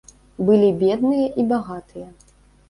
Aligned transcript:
Былі 0.45 0.69
бедныя 0.79 1.27
і 1.45 1.47
багатыя. 1.53 2.09